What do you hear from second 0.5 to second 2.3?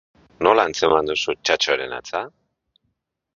atzeman duzu Txatxoren hatza?